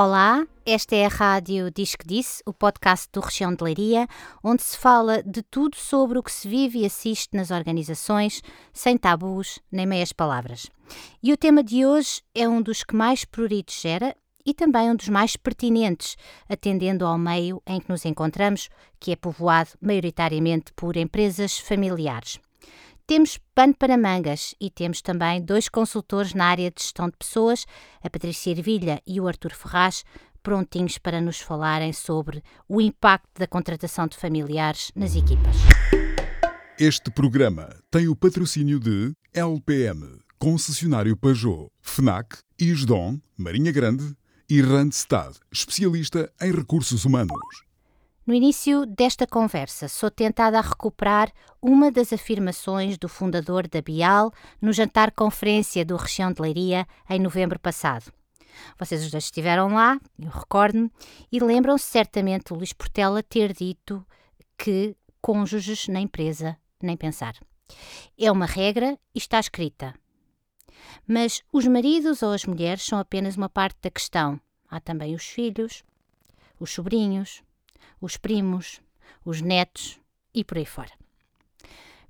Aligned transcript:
Olá, 0.00 0.46
esta 0.64 0.94
é 0.94 1.06
a 1.06 1.08
Rádio 1.08 1.72
Diz 1.72 1.96
que 1.96 2.06
Disse, 2.06 2.40
o 2.46 2.54
podcast 2.54 3.08
do 3.12 3.18
Região 3.18 3.52
de 3.52 3.64
Leiria, 3.64 4.06
onde 4.44 4.62
se 4.62 4.78
fala 4.78 5.20
de 5.24 5.42
tudo 5.42 5.76
sobre 5.76 6.16
o 6.16 6.22
que 6.22 6.30
se 6.30 6.46
vive 6.46 6.78
e 6.78 6.86
assiste 6.86 7.36
nas 7.36 7.50
organizações, 7.50 8.40
sem 8.72 8.96
tabus 8.96 9.58
nem 9.72 9.86
meias 9.86 10.12
palavras. 10.12 10.70
E 11.20 11.32
o 11.32 11.36
tema 11.36 11.64
de 11.64 11.84
hoje 11.84 12.22
é 12.32 12.48
um 12.48 12.62
dos 12.62 12.84
que 12.84 12.94
mais 12.94 13.24
pruridos 13.24 13.74
gera 13.74 14.16
e 14.48 14.54
também 14.54 14.90
um 14.90 14.96
dos 14.96 15.10
mais 15.10 15.36
pertinentes, 15.36 16.16
atendendo 16.48 17.04
ao 17.04 17.18
meio 17.18 17.62
em 17.66 17.78
que 17.78 17.90
nos 17.90 18.06
encontramos, 18.06 18.70
que 18.98 19.12
é 19.12 19.16
povoado 19.16 19.68
maioritariamente 19.78 20.72
por 20.74 20.96
empresas 20.96 21.58
familiares. 21.58 22.40
Temos 23.06 23.38
pano 23.54 23.74
para 23.74 23.98
mangas 23.98 24.54
e 24.58 24.70
temos 24.70 25.02
também 25.02 25.42
dois 25.42 25.68
consultores 25.68 26.32
na 26.32 26.46
área 26.46 26.70
de 26.70 26.82
gestão 26.82 27.10
de 27.10 27.16
pessoas, 27.18 27.66
a 28.02 28.08
Patrícia 28.08 28.50
Ervilha 28.50 29.02
e 29.06 29.20
o 29.20 29.28
Artur 29.28 29.52
Ferraz, 29.52 30.02
prontinhos 30.42 30.96
para 30.96 31.20
nos 31.20 31.40
falarem 31.40 31.92
sobre 31.92 32.42
o 32.66 32.80
impacto 32.80 33.28
da 33.38 33.46
contratação 33.46 34.06
de 34.06 34.16
familiares 34.16 34.90
nas 34.96 35.14
equipas. 35.14 35.56
Este 36.78 37.10
programa 37.10 37.68
tem 37.90 38.08
o 38.08 38.16
patrocínio 38.16 38.80
de 38.80 39.12
LPM, 39.34 40.20
concessionário 40.38 41.14
Peugeot, 41.18 41.68
FNAC, 41.82 42.38
Isdom, 42.58 43.20
Marinha 43.36 43.72
Grande 43.72 44.16
e 44.48 44.62
Randstad, 44.62 45.36
especialista 45.52 46.32
em 46.40 46.50
recursos 46.50 47.04
humanos. 47.04 47.38
No 48.26 48.34
início 48.34 48.86
desta 48.86 49.26
conversa, 49.26 49.88
sou 49.88 50.10
tentada 50.10 50.58
a 50.58 50.62
recuperar 50.62 51.32
uma 51.60 51.90
das 51.90 52.12
afirmações 52.12 52.96
do 52.98 53.08
fundador 53.08 53.66
da 53.66 53.80
Bial 53.80 54.32
no 54.60 54.72
jantar-conferência 54.72 55.84
do 55.84 55.96
Região 55.96 56.32
de 56.32 56.40
Leiria 56.40 56.86
em 57.08 57.20
novembro 57.20 57.58
passado. 57.58 58.12
Vocês 58.78 59.04
os 59.04 59.10
dois 59.10 59.24
estiveram 59.24 59.68
lá, 59.68 60.00
eu 60.18 60.30
recordo-me, 60.30 60.90
e 61.30 61.40
lembram-se 61.40 61.84
certamente 61.84 62.52
o 62.52 62.56
Luís 62.56 62.72
Portela 62.72 63.22
ter 63.22 63.52
dito 63.52 64.04
que 64.56 64.96
cônjuges 65.20 65.88
na 65.88 66.00
empresa, 66.00 66.56
nem 66.82 66.96
pensar. 66.96 67.34
É 68.18 68.30
uma 68.32 68.46
regra 68.46 68.98
e 69.14 69.18
está 69.18 69.38
escrita. 69.38 69.94
Mas 71.06 71.42
os 71.52 71.66
maridos 71.66 72.22
ou 72.22 72.32
as 72.32 72.44
mulheres 72.44 72.84
são 72.84 72.98
apenas 72.98 73.36
uma 73.36 73.48
parte 73.48 73.78
da 73.82 73.90
questão. 73.90 74.40
Há 74.70 74.80
também 74.80 75.14
os 75.14 75.24
filhos, 75.24 75.82
os 76.60 76.70
sobrinhos, 76.70 77.42
os 78.00 78.16
primos, 78.16 78.80
os 79.24 79.40
netos 79.40 79.98
e 80.34 80.44
por 80.44 80.58
aí 80.58 80.66
fora. 80.66 80.92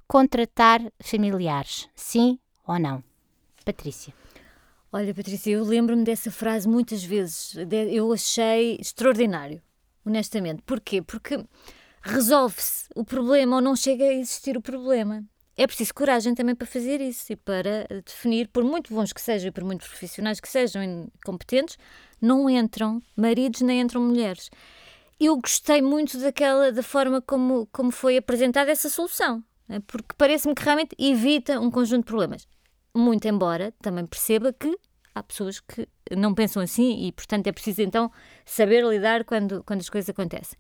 Contratar 0.07 0.81
familiares, 1.01 1.89
sim 1.95 2.39
ou 2.67 2.79
não? 2.79 3.03
Patrícia. 3.65 4.15
Olha, 4.91 5.15
Patrícia, 5.15 5.51
eu 5.51 5.65
lembro-me 5.65 6.03
dessa 6.03 6.31
frase 6.31 6.67
muitas 6.67 7.05
vezes. 7.05 7.55
Eu 7.93 8.13
achei 8.13 8.77
extraordinário, 8.81 9.61
honestamente. 10.05 10.63
Porquê? 10.63 11.03
Porque 11.03 11.45
resolve-se 12.01 12.89
o 12.97 13.05
problema 13.05 13.57
ou 13.57 13.63
não 13.63 13.77
chega 13.77 14.05
a 14.05 14.15
existir 14.15 14.57
o 14.57 14.63
problema. 14.63 15.23
É 15.59 15.67
preciso 15.67 15.93
coragem 15.93 16.35
também 16.35 16.55
para 16.55 16.67
fazer 16.67 17.01
isso 17.01 17.33
e 17.33 17.37
para 17.37 17.87
definir, 18.07 18.49
por 18.49 18.65
muito 18.65 18.95
bons 18.95 19.13
que 19.13 19.21
sejam 19.21 19.49
e 19.49 19.51
por 19.51 19.65
muito 19.65 19.85
profissionais 19.85 20.41
que 20.41 20.49
sejam 20.49 21.11
competentes, 21.25 21.77
não 22.23 22.49
entram 22.49 23.03
maridos 23.17 23.61
nem 23.61 23.81
entram 23.81 24.01
mulheres 24.01 24.49
eu 25.21 25.37
gostei 25.37 25.83
muito 25.83 26.19
daquela 26.19 26.71
da 26.71 26.83
forma 26.83 27.21
como, 27.21 27.67
como 27.73 27.91
foi 27.91 28.17
apresentada 28.17 28.71
essa 28.71 28.89
solução, 28.89 29.43
né? 29.69 29.83
porque 29.87 30.15
parece-me 30.17 30.55
que 30.55 30.63
realmente 30.63 30.95
evita 30.99 31.61
um 31.61 31.71
conjunto 31.71 32.05
de 32.05 32.07
problemas. 32.07 32.47
Muito 32.95 33.27
embora 33.27 33.73
também 33.83 34.07
perceba 34.07 34.53
que 34.53 34.77
há 35.15 35.23
pessoas 35.23 35.61
que 35.61 35.89
não 36.17 36.35
pensam 36.35 36.63
assim 36.63 37.07
e, 37.07 37.13
portanto, 37.13 37.49
é 37.49 37.53
preciso 37.53 37.83
então 37.83 38.11
saber 38.47 38.85
lidar 38.85 39.25
quando, 39.25 39.63
quando 39.65 39.81
as 39.81 39.91
coisas 39.91 40.09
acontecem. 40.09 40.59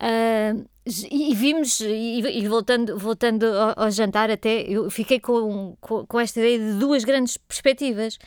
Uh, 0.00 0.64
e 1.10 1.34
vimos, 1.34 1.80
e, 1.80 2.20
e, 2.20 2.46
voltando, 2.46 2.98
voltando 2.98 3.46
ao, 3.46 3.84
ao, 3.84 3.90
jantar, 3.90 4.30
até 4.30 4.62
eu 4.62 4.90
fiquei 4.90 5.18
com, 5.18 5.76
com, 5.80 6.04
com 6.04 6.20
esta 6.20 6.40
ideia 6.40 6.58
de 6.58 6.78
duas 6.78 7.04
grandes 7.04 7.38
perspectivas 7.38 8.18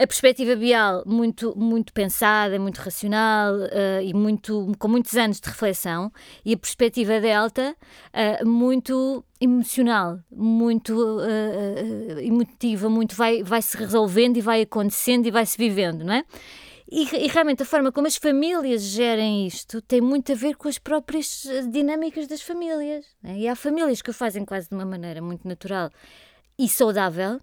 a 0.00 0.06
perspectiva 0.06 0.54
Bial 0.54 1.02
muito 1.04 1.58
muito 1.58 1.92
pensada, 1.92 2.56
muito 2.56 2.78
racional 2.78 3.52
uh, 3.54 4.00
e 4.00 4.14
muito 4.14 4.72
com 4.78 4.86
muitos 4.86 5.16
anos 5.16 5.40
de 5.40 5.48
reflexão 5.48 6.12
e 6.44 6.54
a 6.54 6.56
perspectiva 6.56 7.20
Delta 7.20 7.74
uh, 8.14 8.46
muito 8.46 9.24
emocional, 9.40 10.20
muito 10.30 11.18
emotiva, 12.22 12.88
muito 12.88 13.16
vai 13.16 13.42
vai 13.42 13.60
se 13.60 13.76
resolvendo 13.76 14.36
e 14.36 14.40
vai 14.40 14.62
acontecendo 14.62 15.26
e 15.26 15.32
vai 15.32 15.44
se 15.44 15.58
vivendo, 15.58 16.04
não 16.04 16.14
é? 16.14 16.24
E, 16.90 17.02
e, 17.02 17.28
realmente 17.28 17.62
a 17.62 17.66
forma 17.66 17.92
como 17.92 18.06
as 18.06 18.16
famílias 18.16 18.82
gerem 18.82 19.46
isto 19.46 19.82
tem 19.82 20.00
muito 20.00 20.32
a 20.32 20.34
ver 20.34 20.56
com 20.56 20.68
as 20.68 20.78
próprias 20.78 21.44
dinâmicas 21.70 22.26
das 22.26 22.40
famílias. 22.40 23.04
É? 23.22 23.36
E 23.36 23.48
há 23.48 23.54
famílias 23.54 24.00
que 24.00 24.10
o 24.10 24.14
fazem 24.14 24.42
quase 24.42 24.70
de 24.70 24.74
uma 24.74 24.86
maneira 24.86 25.20
muito 25.20 25.46
natural 25.46 25.90
e 26.58 26.66
saudável, 26.66 27.40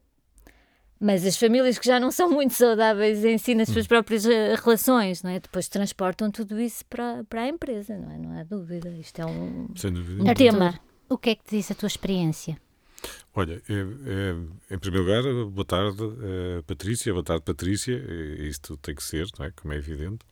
mas 1.00 1.24
as 1.24 1.38
famílias 1.38 1.78
que 1.78 1.86
já 1.86 2.00
não 2.00 2.10
são 2.10 2.32
muito 2.32 2.56
saudáveis 2.56 3.24
em 3.24 3.38
si 3.38 3.54
nas 3.54 3.70
suas 3.70 3.86
hum. 3.86 3.90
próprias 3.90 4.26
eh, 4.26 4.56
relações, 4.56 5.22
não 5.22 5.30
é? 5.30 5.40
Depois 5.40 5.70
transportam 5.70 6.32
tudo 6.32 6.60
isso 6.60 6.84
para, 6.86 7.24
para 7.26 7.42
a 7.42 7.48
empresa, 7.48 7.96
não 7.98 8.12
é? 8.12 8.18
Não 8.18 8.40
há 8.40 8.44
dúvida. 8.44 8.90
Isto 8.90 9.22
é 9.22 9.26
um, 9.28 9.68
um 10.22 10.34
tema. 10.34 10.80
O 11.08 11.20
que 11.20 11.30
é 11.30 11.36
que 11.36 11.44
te 11.44 11.58
diz 11.58 11.70
a 11.70 11.76
tua 11.76 11.88
experiência? 11.88 12.58
Olha, 13.34 13.62
é, 13.68 13.74
é, 13.74 14.76
em 14.76 14.80
primeiro 14.80 15.06
lugar, 15.06 15.24
boa 15.52 15.66
tarde, 15.66 16.02
uh, 16.02 16.64
Patrícia. 16.66 17.12
Boa 17.12 17.24
tarde, 17.24 17.44
Patrícia. 17.44 17.96
Isto 18.40 18.78
tem 18.78 18.96
que 18.96 19.04
ser, 19.04 19.28
não 19.38 19.46
é? 19.46 19.52
Como 19.52 19.74
é 19.74 19.78
evidente. 19.78 20.26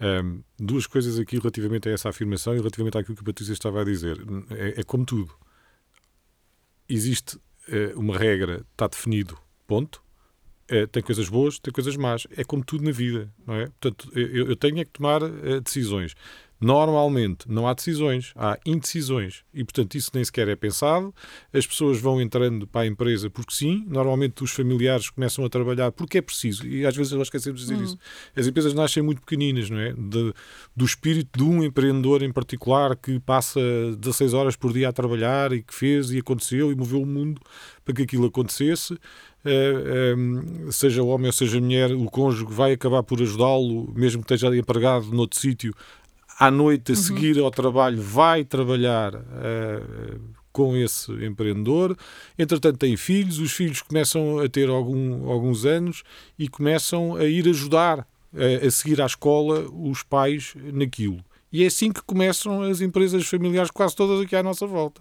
Um, 0.00 0.42
duas 0.58 0.86
coisas 0.86 1.18
aqui 1.18 1.38
relativamente 1.38 1.88
a 1.88 1.92
essa 1.92 2.08
afirmação 2.08 2.54
e 2.54 2.58
relativamente 2.58 2.96
àquilo 2.96 3.16
que 3.16 3.22
a 3.22 3.26
Patrícia 3.26 3.52
estava 3.52 3.82
a 3.82 3.84
dizer. 3.84 4.16
É, 4.50 4.80
é 4.80 4.82
como 4.82 5.04
tudo. 5.04 5.34
Existe 6.88 7.38
uma 7.96 8.16
regra, 8.16 8.64
está 8.72 8.86
definido 8.86 9.38
Ponto. 9.66 10.02
Tem 10.90 11.02
coisas 11.02 11.28
boas, 11.28 11.58
tem 11.58 11.70
coisas 11.70 11.96
más. 11.96 12.26
É 12.34 12.42
como 12.42 12.64
tudo 12.64 12.82
na 12.82 12.90
vida, 12.90 13.30
não 13.46 13.54
é? 13.54 13.66
Portanto, 13.66 14.10
eu, 14.14 14.46
eu 14.48 14.56
tenho 14.56 14.80
é 14.80 14.84
que 14.86 14.90
tomar 14.90 15.20
decisões. 15.62 16.14
Normalmente 16.60 17.48
não 17.48 17.68
há 17.68 17.74
decisões, 17.74 18.32
há 18.34 18.58
indecisões. 18.66 19.44
E, 19.54 19.62
portanto, 19.62 19.94
isso 19.94 20.10
nem 20.12 20.24
sequer 20.24 20.48
é 20.48 20.56
pensado. 20.56 21.14
As 21.52 21.66
pessoas 21.66 22.00
vão 22.00 22.20
entrando 22.20 22.66
para 22.66 22.80
a 22.80 22.86
empresa 22.86 23.30
porque 23.30 23.54
sim. 23.54 23.84
Normalmente 23.86 24.42
os 24.42 24.50
familiares 24.50 25.08
começam 25.08 25.44
a 25.44 25.48
trabalhar 25.48 25.92
porque 25.92 26.18
é 26.18 26.22
preciso. 26.22 26.66
E 26.66 26.84
às 26.84 26.96
vezes 26.96 27.12
nós 27.12 27.28
esquecemos 27.28 27.60
de 27.60 27.66
dizer 27.68 27.80
hum. 27.80 27.84
isso. 27.84 27.98
As 28.36 28.46
empresas 28.46 28.74
nascem 28.74 29.02
muito 29.02 29.20
pequeninas, 29.20 29.70
não 29.70 29.78
é? 29.78 29.92
De, 29.92 30.34
do 30.74 30.84
espírito 30.84 31.38
de 31.38 31.44
um 31.44 31.62
empreendedor 31.62 32.22
em 32.22 32.32
particular 32.32 32.96
que 32.96 33.20
passa 33.20 33.60
16 33.96 34.34
horas 34.34 34.56
por 34.56 34.72
dia 34.72 34.88
a 34.88 34.92
trabalhar 34.92 35.52
e 35.52 35.62
que 35.62 35.74
fez 35.74 36.10
e 36.10 36.18
aconteceu 36.18 36.72
e 36.72 36.74
moveu 36.74 37.02
o 37.02 37.06
mundo 37.06 37.40
para 37.84 37.94
que 37.94 38.02
aquilo 38.02 38.26
acontecesse. 38.26 38.98
Uh, 39.44 40.70
seja 40.72 41.02
homem 41.02 41.26
ou 41.26 41.32
seja 41.32 41.60
mulher, 41.60 41.92
o 41.92 42.06
cônjuge 42.06 42.44
vai 42.52 42.72
acabar 42.72 43.02
por 43.02 43.22
ajudá-lo, 43.22 43.92
mesmo 43.94 44.22
que 44.22 44.34
esteja 44.34 44.54
empregado 44.54 45.12
noutro 45.12 45.38
sítio, 45.38 45.72
à 46.38 46.50
noite 46.50 46.92
a 46.92 46.94
uhum. 46.94 47.00
seguir 47.00 47.38
ao 47.38 47.50
trabalho 47.50 48.00
vai 48.00 48.44
trabalhar 48.44 49.14
uh, 49.14 50.20
com 50.52 50.76
esse 50.76 51.12
empreendedor. 51.24 51.96
Entretanto, 52.38 52.78
tem 52.78 52.96
filhos, 52.96 53.38
os 53.38 53.52
filhos 53.52 53.82
começam 53.82 54.38
a 54.38 54.48
ter 54.48 54.68
algum, 54.68 55.30
alguns 55.30 55.64
anos 55.64 56.02
e 56.38 56.48
começam 56.48 57.16
a 57.16 57.24
ir 57.24 57.48
ajudar 57.48 58.06
a, 58.34 58.66
a 58.66 58.70
seguir 58.70 59.00
à 59.00 59.06
escola 59.06 59.68
os 59.72 60.02
pais 60.02 60.54
naquilo. 60.72 61.24
E 61.50 61.64
é 61.64 61.66
assim 61.66 61.90
que 61.90 62.02
começam 62.02 62.62
as 62.62 62.80
empresas 62.80 63.26
familiares 63.26 63.70
quase 63.70 63.96
todas 63.96 64.20
aqui 64.20 64.36
à 64.36 64.42
nossa 64.42 64.66
volta. 64.66 65.00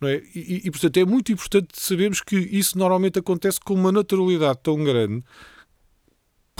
Não 0.00 0.08
é? 0.08 0.22
E, 0.34 0.62
e, 0.64 0.70
portanto, 0.70 0.96
é 0.96 1.04
muito 1.04 1.30
importante 1.30 1.68
sabermos 1.74 2.22
que 2.22 2.36
isso 2.36 2.78
normalmente 2.78 3.18
acontece 3.18 3.60
com 3.60 3.74
uma 3.74 3.92
naturalidade 3.92 4.60
tão 4.62 4.82
grande 4.82 5.22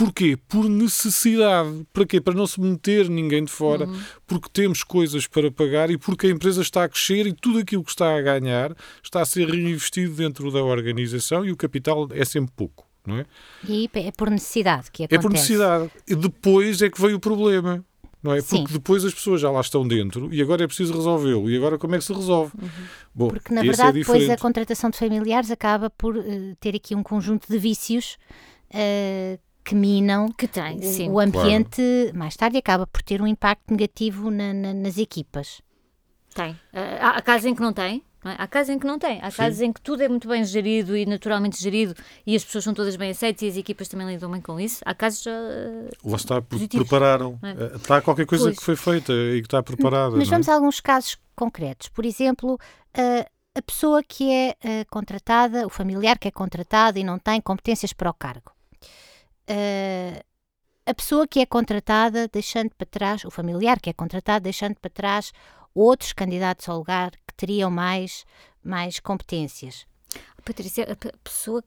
Porquê? 0.03 0.37
Por 0.49 0.67
necessidade. 0.67 1.87
Para 1.93 2.05
quê? 2.05 2.19
Para 2.19 2.33
não 2.33 2.45
se 2.45 2.59
meter 2.59 3.07
ninguém 3.07 3.45
de 3.45 3.51
fora, 3.51 3.87
uhum. 3.87 4.01
porque 4.27 4.49
temos 4.51 4.83
coisas 4.83 5.27
para 5.27 5.49
pagar 5.49 5.89
e 5.89 5.97
porque 5.97 6.27
a 6.27 6.29
empresa 6.29 6.61
está 6.61 6.83
a 6.83 6.89
crescer 6.89 7.25
e 7.25 7.31
tudo 7.31 7.59
aquilo 7.59 7.81
que 7.85 7.91
está 7.91 8.17
a 8.17 8.21
ganhar 8.21 8.75
está 9.01 9.21
a 9.21 9.25
ser 9.25 9.49
reinvestido 9.49 10.13
dentro 10.13 10.51
da 10.51 10.61
organização 10.61 11.45
e 11.45 11.53
o 11.53 11.55
capital 11.55 12.09
é 12.11 12.25
sempre 12.25 12.51
pouco. 12.53 12.85
Não 13.07 13.17
é? 13.17 13.25
E 13.65 13.89
é 13.93 14.11
por 14.11 14.29
necessidade 14.29 14.91
que 14.91 15.05
acontece. 15.05 15.19
É 15.19 15.21
por 15.21 15.31
necessidade. 15.31 15.91
E 16.05 16.15
depois 16.15 16.81
é 16.81 16.89
que 16.89 17.01
veio 17.01 17.15
o 17.15 17.19
problema. 17.19 17.83
Não 18.21 18.33
é? 18.33 18.41
Sim. 18.41 18.57
Porque 18.57 18.73
depois 18.73 19.05
as 19.05 19.13
pessoas 19.13 19.39
já 19.39 19.49
lá 19.51 19.61
estão 19.61 19.87
dentro 19.87 20.33
e 20.33 20.41
agora 20.41 20.65
é 20.65 20.67
preciso 20.67 20.93
resolvê-lo. 20.93 21.49
E 21.49 21.55
agora 21.55 21.77
como 21.77 21.95
é 21.95 21.97
que 21.97 22.03
se 22.03 22.13
resolve? 22.13 22.51
Uhum. 22.61 22.69
Bom, 23.15 23.27
Porque 23.29 23.53
na 23.53 23.61
é 23.61 23.63
verdade, 23.63 23.99
é 23.99 24.01
depois 24.01 24.29
a 24.29 24.37
contratação 24.37 24.89
de 24.89 24.97
familiares 24.97 25.49
acaba 25.49 25.89
por 25.89 26.17
uh, 26.17 26.55
ter 26.59 26.75
aqui 26.75 26.93
um 26.93 27.03
conjunto 27.03 27.47
de 27.49 27.57
vícios 27.57 28.17
uh, 28.73 29.39
que 29.63 29.75
minam 29.75 30.31
que 30.31 30.47
tem, 30.47 30.81
sim. 30.81 31.09
o 31.09 31.19
ambiente, 31.19 31.81
claro. 31.81 32.17
mais 32.17 32.35
tarde 32.35 32.57
acaba 32.57 32.85
por 32.85 33.01
ter 33.01 33.21
um 33.21 33.27
impacto 33.27 33.71
negativo 33.71 34.29
na, 34.29 34.53
na, 34.53 34.73
nas 34.73 34.97
equipas. 34.97 35.61
Tem. 36.33 36.59
Há, 36.73 37.17
há 37.17 37.21
casos 37.21 37.45
em 37.45 37.55
que 37.55 37.61
não 37.61 37.71
tem, 37.71 38.03
é? 38.25 38.35
Há 38.37 38.47
casos 38.47 38.69
em 38.69 38.79
que 38.79 38.87
não 38.87 38.97
tem. 38.97 39.19
Há 39.21 39.29
Sim. 39.29 39.37
casos 39.37 39.61
em 39.61 39.73
que 39.73 39.81
tudo 39.81 40.01
é 40.01 40.07
muito 40.07 40.27
bem 40.27 40.43
gerido 40.45 40.95
e 40.95 41.05
naturalmente 41.05 41.61
gerido 41.61 41.93
e 42.25 42.35
as 42.35 42.43
pessoas 42.43 42.63
são 42.63 42.73
todas 42.73 42.95
bem 42.95 43.11
aceitas 43.11 43.41
e 43.41 43.47
as 43.49 43.57
equipas 43.57 43.87
também 43.87 44.07
lidam 44.07 44.31
bem 44.31 44.41
com 44.41 44.59
isso. 44.59 44.81
Há 44.85 44.93
casos. 44.95 45.25
Uh, 45.25 45.89
Lá 46.05 46.15
está, 46.15 46.41
positivos. 46.41 46.87
prepararam. 46.87 47.37
É? 47.43 47.51
Eh, 47.51 47.75
está 47.75 48.01
qualquer 48.01 48.25
coisa 48.25 48.45
pois. 48.45 48.57
que 48.57 48.63
foi 48.63 48.75
feita 48.75 49.11
e 49.11 49.41
que 49.41 49.47
está 49.47 49.61
preparada. 49.61 50.15
Mas 50.15 50.27
é? 50.27 50.31
vamos 50.31 50.47
a 50.47 50.53
alguns 50.53 50.79
casos 50.79 51.17
concretos. 51.35 51.89
Por 51.89 52.05
exemplo, 52.05 52.53
uh, 52.53 53.29
a 53.55 53.61
pessoa 53.61 54.01
que 54.01 54.31
é 54.31 54.55
uh, 54.63 54.85
contratada, 54.89 55.65
o 55.65 55.69
familiar 55.69 56.17
que 56.17 56.27
é 56.27 56.31
contratado 56.31 56.97
e 56.97 57.03
não 57.03 57.19
tem 57.19 57.41
competências 57.41 57.91
para 57.91 58.09
o 58.09 58.13
cargo. 58.13 58.52
Uh, 59.49 60.23
a 60.85 60.93
pessoa 60.93 61.27
que 61.27 61.39
é 61.39 61.45
contratada 61.45 62.27
deixando 62.27 62.71
para 62.75 62.85
trás, 62.85 63.23
o 63.23 63.31
familiar 63.31 63.79
que 63.79 63.89
é 63.89 63.93
contratado 63.93 64.43
deixando 64.43 64.75
para 64.75 64.89
trás 64.89 65.31
outros 65.73 66.13
candidatos 66.13 66.67
ao 66.67 66.77
lugar 66.77 67.11
que 67.11 67.33
teriam 67.35 67.71
mais, 67.71 68.25
mais 68.63 68.99
competências. 68.99 69.85
Patrícia, 70.43 70.85
a 70.91 71.17
pessoa 71.23 71.63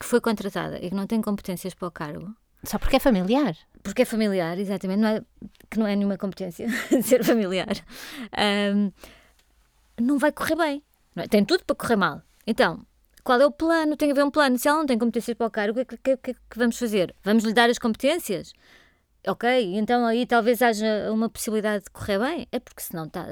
que 0.00 0.06
foi 0.06 0.20
contratada 0.20 0.78
e 0.78 0.88
que 0.88 0.94
não 0.94 1.06
tem 1.06 1.20
competências 1.20 1.74
para 1.74 1.88
o 1.88 1.90
cargo. 1.90 2.34
Só 2.62 2.78
porque 2.78 2.96
é 2.96 3.00
familiar. 3.00 3.56
Porque 3.82 4.02
é 4.02 4.04
familiar, 4.04 4.58
exatamente, 4.58 5.00
não 5.00 5.08
é, 5.08 5.22
que 5.68 5.78
não 5.78 5.86
é 5.86 5.96
nenhuma 5.96 6.16
competência 6.16 6.68
ser 7.02 7.24
familiar. 7.24 7.84
Um, 8.74 8.92
não 10.00 10.18
vai 10.18 10.30
correr 10.30 10.56
bem. 10.56 10.82
É? 11.16 11.26
Tem 11.26 11.44
tudo 11.44 11.64
para 11.64 11.76
correr 11.76 11.96
mal. 11.96 12.22
Então, 12.46 12.86
qual 13.22 13.40
é 13.40 13.46
o 13.46 13.50
plano? 13.50 13.96
Tem 13.96 14.08
que 14.08 14.12
haver 14.12 14.24
um 14.24 14.30
plano. 14.30 14.58
Se 14.58 14.68
ela 14.68 14.78
não 14.78 14.86
tem 14.86 14.98
competências 14.98 15.36
para 15.36 15.46
o 15.46 15.50
cargo, 15.50 15.80
o 15.80 15.84
que, 15.84 15.96
que, 15.96 16.16
que, 16.16 16.34
que 16.34 16.58
vamos 16.58 16.78
fazer? 16.78 17.14
Vamos 17.22 17.44
lhe 17.44 17.52
dar 17.52 17.70
as 17.70 17.78
competências? 17.78 18.52
Ok, 19.26 19.76
então 19.76 20.06
aí 20.06 20.24
talvez 20.24 20.62
haja 20.62 21.12
uma 21.12 21.28
possibilidade 21.28 21.84
de 21.84 21.90
correr 21.90 22.18
bem, 22.18 22.48
é 22.50 22.58
porque 22.58 22.82
senão 22.82 23.04
está 23.04 23.26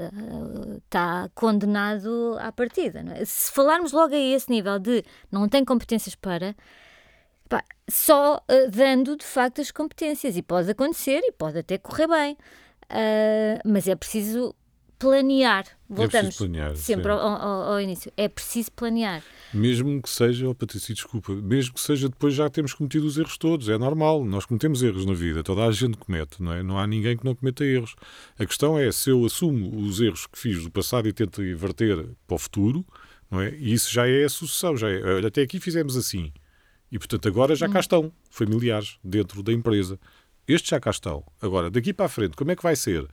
tá 0.87 1.29
condenado 1.33 2.37
à 2.39 2.51
partida. 2.51 3.03
É? 3.15 3.25
Se 3.25 3.51
falarmos 3.51 3.91
logo 3.91 4.13
a 4.13 4.17
esse 4.17 4.51
nível 4.51 4.77
de 4.77 5.03
não 5.31 5.49
tem 5.49 5.65
competências 5.65 6.13
para, 6.13 6.55
pá, 7.49 7.63
só 7.89 8.37
uh, 8.37 8.69
dando 8.69 9.17
de 9.17 9.25
facto 9.25 9.61
as 9.61 9.71
competências, 9.71 10.37
e 10.37 10.43
pode 10.43 10.69
acontecer 10.69 11.21
e 11.23 11.31
pode 11.31 11.57
até 11.57 11.79
correr 11.79 12.07
bem, 12.07 12.33
uh, 12.33 13.59
mas 13.65 13.87
é 13.87 13.95
preciso 13.95 14.55
planear. 14.99 15.65
Voltamos 15.89 16.35
é 16.35 16.37
planear, 16.37 16.75
sempre 16.75 17.11
ao, 17.11 17.19
ao, 17.19 17.61
ao, 17.73 17.81
início. 17.81 18.13
É 18.15 18.27
preciso 18.27 18.71
planear. 18.71 19.23
Mesmo 19.51 19.99
que 19.99 20.09
seja, 20.09 20.47
oh 20.47 20.53
Patrícia, 20.53 20.93
desculpa, 20.93 21.33
mesmo 21.33 21.73
que 21.73 21.81
seja 21.81 22.07
depois 22.07 22.35
já 22.35 22.47
temos 22.47 22.73
cometido 22.73 23.07
os 23.07 23.17
erros 23.17 23.39
todos. 23.39 23.67
É 23.69 23.77
normal, 23.77 24.23
nós 24.23 24.45
cometemos 24.45 24.83
erros 24.83 25.03
na 25.03 25.13
vida, 25.13 25.41
toda 25.41 25.65
a 25.65 25.71
gente 25.71 25.97
comete, 25.97 26.43
não 26.43 26.53
é? 26.53 26.61
Não 26.61 26.77
há 26.77 26.85
ninguém 26.85 27.17
que 27.17 27.25
não 27.25 27.33
cometa 27.33 27.65
erros. 27.65 27.95
A 28.37 28.45
questão 28.45 28.77
é 28.77 28.91
se 28.91 29.09
eu 29.09 29.25
assumo 29.25 29.79
os 29.81 29.99
erros 29.99 30.27
que 30.27 30.37
fiz 30.37 30.63
do 30.63 30.69
passado 30.69 31.07
e 31.07 31.13
tento 31.13 31.41
inverter 31.41 32.05
para 32.27 32.35
o 32.35 32.37
futuro, 32.37 32.85
não 33.31 33.41
é? 33.41 33.55
E 33.55 33.73
isso 33.73 33.91
já 33.91 34.07
é 34.07 34.23
a 34.23 34.29
sucessão, 34.29 34.77
já 34.77 34.89
é, 34.89 35.01
olha, 35.01 35.27
até 35.27 35.41
aqui 35.41 35.59
fizemos 35.59 35.97
assim. 35.97 36.31
E 36.91 36.99
portanto 36.99 37.27
agora 37.27 37.55
já 37.55 37.67
cá 37.67 37.79
hum. 37.79 37.81
estão, 37.81 38.13
familiares, 38.29 38.99
dentro 39.03 39.41
da 39.41 39.51
empresa. 39.51 39.99
Estes 40.47 40.69
já 40.69 40.79
cá 40.79 40.91
estão. 40.91 41.23
Agora, 41.41 41.71
daqui 41.71 41.93
para 41.93 42.05
a 42.05 42.09
frente, 42.09 42.35
como 42.35 42.51
é 42.51 42.55
que 42.55 42.63
vai 42.63 42.75
ser? 42.75 43.07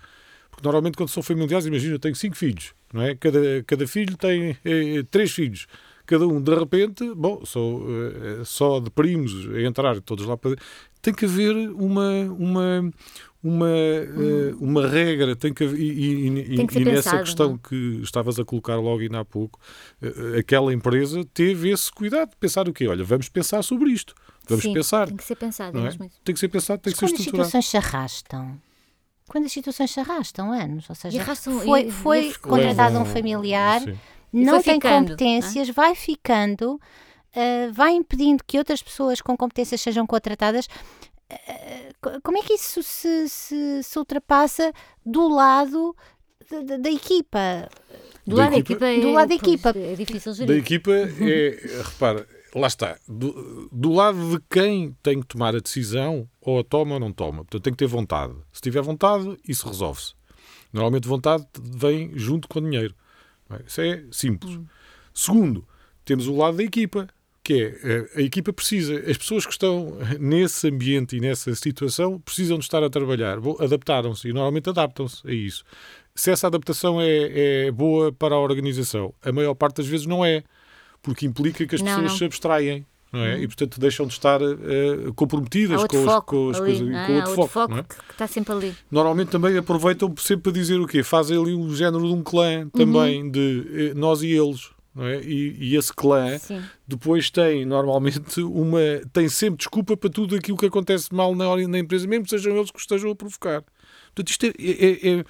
Porque 0.57 0.67
normalmente 0.67 0.97
quando 0.97 1.11
são 1.11 1.23
familiares, 1.23 1.67
imagina, 1.67 1.95
eu 1.95 1.99
tenho 1.99 2.17
cinco 2.17 2.35
filhos, 2.35 2.73
não 2.91 3.03
é? 3.03 3.15
Cada, 3.15 3.63
cada 3.67 3.87
filho 3.87 4.17
tem 4.17 4.57
é, 4.65 5.03
três 5.11 5.31
filhos. 5.31 5.67
Cada 6.07 6.27
um, 6.27 6.41
de 6.41 6.55
repente, 6.55 7.13
bom, 7.15 7.45
só, 7.45 7.61
é, 7.61 8.45
só 8.45 8.81
de 8.81 8.89
primos 8.91 9.33
a 9.55 9.61
entrar 9.61 10.01
todos 10.01 10.25
lá 10.25 10.37
para 10.37 10.57
tem 11.03 11.13
que 11.13 11.25
haver 11.27 11.55
uma 11.71 12.23
uma 12.37 12.91
uma, 13.43 13.67
hum. 13.67 14.57
uma 14.61 14.89
regra 14.89 15.37
tem 15.37 15.55
que 15.55 15.63
e, 15.63 16.27
e, 16.27 16.57
tem 16.57 16.67
que 16.67 16.79
e 16.81 16.85
nessa 16.85 17.11
pensado, 17.11 17.25
questão 17.25 17.51
não? 17.51 17.59
que 17.59 18.01
estavas 18.03 18.41
a 18.41 18.45
colocar 18.45 18.75
logo 18.77 19.03
ainda 19.03 19.21
há 19.21 19.25
pouco 19.25 19.61
aquela 20.37 20.73
empresa 20.73 21.25
teve 21.33 21.71
esse 21.71 21.93
cuidado 21.93 22.31
de 22.31 22.37
pensar 22.37 22.69
o 22.69 22.73
quê 22.73 22.89
olha 22.89 23.05
vamos 23.05 23.29
pensar 23.29 23.63
sobre 23.63 23.91
isto 23.91 24.17
vamos 24.49 24.65
Sim, 24.65 24.73
pensar 24.73 25.07
tem 25.07 25.17
que 25.17 25.23
ser 25.23 25.37
pensado 25.37 25.79
é? 25.79 25.91
tem 26.25 26.35
que 26.35 26.41
ser 26.41 26.49
pensado 26.49 26.81
tem 26.81 26.91
Mas 26.91 26.99
que 26.99 27.07
ser 27.07 27.15
estruturado 27.15 27.43
as 27.43 27.55
situações 27.55 27.67
se 27.67 27.77
arrastam 27.77 28.61
quando 29.29 29.47
as 29.47 29.53
situações 29.53 29.91
se 29.91 30.01
arrastam 30.01 30.53
anos, 30.53 30.89
ou 30.89 30.95
seja, 30.95 31.21
arrastam, 31.21 31.61
foi, 31.61 31.91
foi 31.91 32.35
contratado 32.35 32.99
um 32.99 33.05
familiar, 33.05 33.81
sim. 33.81 33.99
não 34.33 34.63
tem 34.63 34.75
ficando, 34.75 35.11
competências, 35.11 35.69
vai 35.71 35.95
ficando, 35.95 36.75
uh, 36.75 37.73
vai 37.73 37.93
impedindo 37.93 38.43
que 38.47 38.59
outras 38.59 38.83
pessoas 38.83 39.21
com 39.21 39.37
competências 39.37 39.81
sejam 39.81 40.07
contratadas. 40.07 40.67
Uh, 41.31 42.21
como 42.23 42.39
é 42.39 42.43
que 42.43 42.55
isso 42.55 42.83
se, 42.83 43.29
se, 43.29 43.83
se 43.83 43.99
ultrapassa 43.99 44.73
do 45.05 45.29
lado 45.29 45.95
da, 46.51 46.77
da 46.77 46.91
equipa? 46.91 47.69
Do, 48.25 48.37
lado 48.37 48.53
da 48.53 48.59
equipa, 48.59 48.87
é, 48.87 49.01
do 49.01 49.13
lado 49.13 49.29
da 49.29 49.35
equipa. 49.35 49.73
é 49.77 49.95
difícil 49.95 50.35
gerir. 50.35 50.55
Da 50.55 50.59
equipa 50.59 50.91
é, 50.93 51.83
repara, 51.85 52.27
lá 52.55 52.67
está, 52.67 52.99
do, 53.09 53.69
do, 53.73 53.93
lado 53.93 54.31
de 54.31 54.45
quem 54.51 54.97
tem 55.03 55.21
que 55.21 55.27
tomar 55.27 55.55
a 55.55 55.61
decisão, 55.61 56.29
ou 56.41 56.61
a 56.61 56.65
toma 56.65 56.95
ou 56.95 57.01
não 57.01 57.13
toma. 57.13 57.39
Portanto, 57.39 57.63
tem 57.63 57.73
que 57.73 57.79
ter 57.79 57.87
vontade. 57.87 58.35
Se 58.53 58.61
tiver 58.61 58.83
vontade, 58.83 59.37
isso 59.47 59.69
resolve-se. 59.69 60.15
Normalmente, 60.73 61.09
vontade 61.09 61.47
vem 61.61 62.17
junto 62.17 62.49
com 62.49 62.61
dinheiro. 62.61 62.95
Isso 63.67 63.81
é 63.81 64.05
simples. 64.11 64.57
Hum. 64.57 64.67
Segundo, 65.13 65.67
temos 66.05 66.27
o 66.27 66.37
lado 66.37 66.57
da 66.57 66.63
equipa, 66.63 67.09
que 67.43 67.55
é 67.55 67.81
eh, 67.83 68.11
a 68.17 68.21
equipa 68.23 68.53
precisa, 68.53 68.99
as 69.09 69.17
pessoas 69.17 69.47
que 69.47 69.53
estão 69.53 69.97
nesse 70.19 70.69
ambiente 70.69 71.17
e 71.17 71.21
nessa 71.21 71.55
situação 71.55 72.19
precisam 72.21 72.59
de 72.59 72.65
estar 72.65 72.83
a 72.83 72.91
trabalhar, 72.91 73.39
adaptaram-se 73.61 74.29
e 74.29 74.33
normalmente 74.33 74.69
adaptam-se 74.69 75.27
a 75.27 75.33
isso. 75.33 75.65
Se 76.15 76.31
essa 76.31 76.47
adaptação 76.47 77.01
é, 77.01 77.67
é 77.67 77.71
boa 77.71 78.13
para 78.13 78.35
a 78.35 78.39
organização, 78.39 79.15
a 79.23 79.31
maior 79.31 79.55
parte 79.55 79.77
das 79.77 79.87
vezes 79.87 80.07
não 80.07 80.25
é 80.25 80.43
porque 81.07 81.25
implica 81.25 81.65
que 81.65 81.77
as 81.77 81.81
não, 81.81 81.87
pessoas 81.87 82.11
não. 82.11 82.19
se 82.19 82.25
abstraem. 82.25 82.87
Não 83.13 83.21
é? 83.21 83.37
Hum. 83.37 83.39
E, 83.39 83.47
portanto, 83.47 83.79
deixam 83.79 84.07
de 84.07 84.13
estar 84.13 84.43
uh, 84.43 85.15
comprometidas 85.15 85.85
com, 85.85 85.97
os, 85.97 86.25
com, 86.25 86.51
as 86.51 86.59
coisas. 86.59 86.81
com 86.81 87.17
outro, 87.17 87.31
outro 87.31 87.47
foco, 87.47 87.73
não 87.73 87.79
é? 87.79 87.83
que 87.85 87.95
está 88.11 88.27
sempre 88.27 88.53
ali. 88.53 88.75
Normalmente 88.91 89.29
também 89.29 89.57
aproveitam 89.57 90.13
sempre 90.19 90.43
para 90.43 90.53
dizer 90.53 90.81
o 90.81 90.87
quê? 90.87 91.05
Fazem 91.05 91.41
ali 91.41 91.55
um 91.55 91.73
género 91.75 92.05
de 92.05 92.13
um 92.13 92.23
clã 92.23 92.69
também, 92.71 93.23
uhum. 93.23 93.31
de 93.31 93.93
uh, 93.95 93.99
nós 93.99 94.23
e 94.23 94.33
eles. 94.33 94.71
É? 94.99 95.23
E, 95.23 95.57
e, 95.61 95.77
esse 95.77 95.93
clã 95.93 96.39
Sim. 96.39 96.63
depois 96.89 97.29
tem 97.29 97.67
normalmente 97.67 98.41
uma 98.41 98.81
tem 99.13 99.29
sempre 99.29 99.59
desculpa 99.59 99.95
para 99.95 100.09
tudo 100.09 100.35
aquilo 100.35 100.57
que 100.57 100.65
acontece 100.65 101.15
mal 101.15 101.35
na, 101.35 101.55
na 101.69 101.79
empresa, 101.79 102.09
mesmo 102.09 102.25
que 102.25 102.31
sejam 102.31 102.57
eles 102.57 102.71
que 102.71 102.81
estejam 102.81 103.11
a 103.11 103.15
provocar. 103.15 103.63
Portanto, 104.07 104.31
isto 104.31 104.47
é, 104.47 104.53
é, 104.59 105.19
é, 105.19 105.25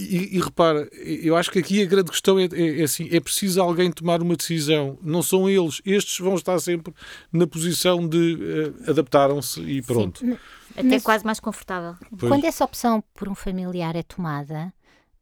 e, 0.00 0.36
e, 0.36 0.40
repara, 0.40 0.88
eu 0.92 1.36
acho 1.36 1.50
que 1.50 1.58
aqui 1.58 1.82
a 1.82 1.86
grande 1.86 2.10
questão 2.10 2.38
é, 2.38 2.44
é, 2.44 2.80
é, 2.80 2.82
assim: 2.82 3.08
é 3.10 3.20
preciso 3.20 3.60
alguém 3.60 3.90
tomar 3.90 4.22
uma 4.22 4.36
decisão. 4.36 4.98
Não 5.02 5.22
são 5.22 5.48
eles. 5.48 5.80
Estes 5.84 6.18
vão 6.18 6.34
estar 6.34 6.58
sempre 6.60 6.94
na 7.32 7.46
posição 7.46 8.08
de 8.08 8.34
uh, 8.34 8.90
adaptaram-se 8.90 9.60
e 9.60 9.82
pronto. 9.82 10.20
Sim, 10.20 10.36
até 10.72 10.82
Mas, 10.82 11.02
quase 11.02 11.24
mais 11.24 11.40
confortável. 11.40 11.96
Pois. 12.18 12.30
Quando 12.30 12.44
essa 12.44 12.64
opção 12.64 13.02
por 13.14 13.28
um 13.28 13.34
familiar 13.34 13.96
é 13.96 14.02
tomada, 14.02 14.72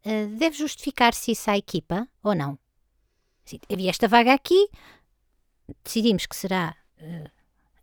uh, 0.05 0.37
deve 0.37 0.57
justificar-se 0.57 1.33
isso 1.33 1.51
à 1.51 1.57
equipa 1.57 2.07
ou 2.23 2.35
não? 2.35 2.59
Assim, 3.47 3.59
havia 3.73 3.91
esta 3.91 4.07
vaga 4.07 4.35
aqui, 4.35 4.69
decidimos 5.85 6.27
que 6.27 6.37
será. 6.37 6.77
Uh, 7.01 7.38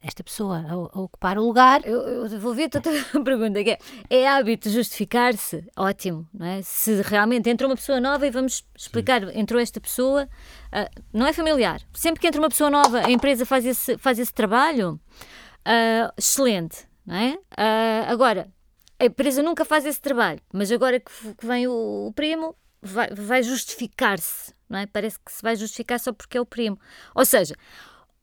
esta 0.05 0.23
pessoa 0.23 0.59
a, 0.59 0.71
a, 0.71 1.01
ocupar 1.01 1.37
o 1.37 1.43
lugar. 1.43 1.81
Eu, 1.83 1.99
eu 2.01 2.29
devolvi 2.29 2.65
a 2.65 2.69
tua 2.69 2.81
pergunta, 3.25 3.63
que 3.63 3.71
é, 3.71 3.79
é 4.09 4.27
hábito 4.27 4.69
justificar-se? 4.69 5.65
Ótimo, 5.75 6.27
não 6.31 6.45
é? 6.45 6.61
Se 6.61 7.01
realmente 7.01 7.49
entrou 7.49 7.69
uma 7.69 7.75
pessoa 7.75 7.99
nova 7.99 8.25
e 8.27 8.29
vamos 8.29 8.63
explicar, 8.77 9.21
Sim. 9.21 9.39
entrou 9.39 9.59
esta 9.59 9.81
pessoa, 9.81 10.29
uh, 10.67 11.01
não 11.11 11.25
é 11.25 11.33
familiar. 11.33 11.81
Sempre 11.91 12.21
que 12.21 12.27
entra 12.27 12.39
uma 12.39 12.49
pessoa 12.49 12.69
nova, 12.69 12.99
a 12.99 13.11
empresa 13.11 13.45
faz 13.45 13.65
esse, 13.65 13.97
faz 13.97 14.19
esse 14.19 14.33
trabalho, 14.33 14.99
uh, 15.65 16.13
excelente, 16.15 16.87
não 17.03 17.15
é? 17.15 17.33
Uh, 17.33 18.11
agora, 18.11 18.47
a 18.99 19.05
empresa 19.05 19.41
nunca 19.41 19.65
faz 19.65 19.85
esse 19.85 19.99
trabalho, 19.99 20.39
mas 20.53 20.71
agora 20.71 20.99
que, 20.99 21.11
que 21.33 21.45
vem 21.47 21.67
o, 21.67 22.07
o 22.07 22.13
primo, 22.13 22.55
vai, 22.79 23.09
vai 23.09 23.41
justificar-se, 23.41 24.53
não 24.69 24.77
é? 24.77 24.85
Parece 24.85 25.17
que 25.19 25.31
se 25.31 25.41
vai 25.41 25.55
justificar 25.55 25.99
só 25.99 26.13
porque 26.13 26.37
é 26.37 26.41
o 26.41 26.45
primo. 26.45 26.79
Ou 27.15 27.25
seja, 27.25 27.55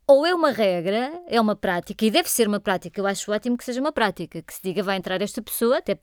ou 0.07 0.27
é 0.27 0.35
uma 0.35 0.51
regra, 0.51 1.13
é 1.27 1.41
uma 1.41 1.55
prática, 1.55 2.05
e 2.05 2.11
deve 2.11 2.29
ser 2.29 2.49
uma 2.49 2.61
prática, 2.61 3.01
eu 3.01 3.07
acho 3.07 3.31
ótimo 3.33 3.57
que 3.57 3.65
seja 3.65 3.81
uma 3.81 3.93
prática, 3.93 4.43
que 4.43 4.53
se 4.53 4.61
diga 4.63 4.83
vai 4.83 4.97
entrar 4.97 5.23
esta 5.23 5.41
pessoa, 5.41 5.79
até 5.79 5.99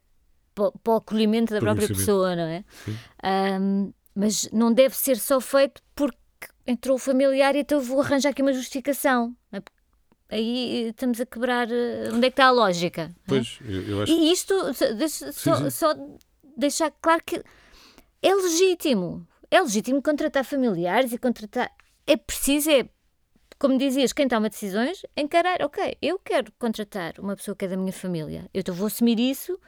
para, 0.55 0.71
o 0.93 0.95
acolhimento 0.95 1.53
da 1.53 1.59
própria 1.59 1.87
pessoa, 1.87 2.35
não 2.35 2.43
é? 2.43 2.63
Um, 3.59 3.93
mas 4.15 4.49
não 4.51 4.73
deve 4.73 4.95
ser 4.95 5.17
só 5.17 5.39
feito 5.39 5.81
porque 5.95 6.17
entrou 6.67 6.95
o 6.95 6.99
familiar 6.99 7.55
e 7.55 7.59
então 7.59 7.79
vou 7.79 8.01
arranjar 8.01 8.29
aqui 8.29 8.41
uma 8.41 8.53
justificação. 8.53 9.35
É? 9.51 9.61
Aí 10.29 10.89
estamos 10.89 11.19
a 11.19 11.25
quebrar. 11.25 11.71
Eh, 11.71 12.09
onde 12.13 12.27
é 12.27 12.29
que 12.29 12.33
está 12.33 12.45
a 12.45 12.51
lógica? 12.51 13.03
É? 13.03 13.09
Pois, 13.25 13.59
eu, 13.65 13.81
eu 13.81 14.03
acho... 14.03 14.11
E 14.11 14.31
isto, 14.31 14.53
deixa, 14.95 15.31
sim, 15.31 15.39
só, 15.39 15.55
sim. 15.55 15.69
só 15.69 15.95
deixar 16.55 16.91
claro 17.01 17.21
que 17.25 17.41
é 18.21 18.33
legítimo. 18.33 19.27
É 19.49 19.59
legítimo 19.61 20.01
contratar 20.01 20.43
familiares 20.43 21.11
e 21.11 21.17
contratar. 21.17 21.71
É 22.05 22.15
preciso, 22.15 22.69
é 22.69 22.87
como 23.59 23.77
dizias, 23.77 24.13
quem 24.13 24.27
toma 24.27 24.49
decisões, 24.49 25.01
encarar, 25.17 25.61
ok, 25.61 25.97
eu 26.01 26.17
quero 26.17 26.51
contratar 26.57 27.19
uma 27.19 27.35
pessoa 27.35 27.55
que 27.55 27.65
é 27.65 27.67
da 27.67 27.75
minha 27.77 27.91
família, 27.93 28.49
eu 28.53 28.61
então 28.61 28.73
vou 28.73 28.87
assumir 28.87 29.19
isso 29.19 29.59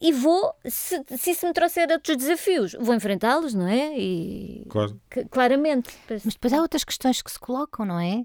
e 0.00 0.12
vou, 0.12 0.54
se, 0.66 1.02
se 1.16 1.30
isso 1.30 1.46
me 1.46 1.52
trouxer 1.52 1.90
outros 1.90 2.16
desafios, 2.16 2.76
vou 2.78 2.94
enfrentá-los, 2.94 3.54
não 3.54 3.66
é? 3.66 3.98
E, 3.98 4.66
Claro. 4.68 5.00
que- 5.10 5.24
claramente. 5.26 5.90
Mas 6.08 6.22
depois 6.24 6.52
há 6.52 6.60
outras 6.60 6.84
questões 6.84 7.22
que 7.22 7.30
se 7.32 7.38
colocam, 7.38 7.86
não 7.86 7.98
é? 7.98 8.24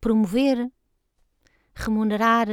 Promover, 0.00 0.70
remunerar. 1.74 2.48